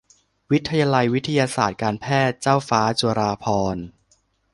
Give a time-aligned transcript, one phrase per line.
[0.51, 3.85] วิทยาลัยวิทยาศาสตร์การแพทย์เจ้าฟ้าจุฬาภรณ์